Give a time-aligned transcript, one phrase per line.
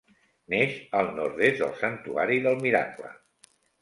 [0.53, 3.13] Neix al nord-est del Santuari del Miracle.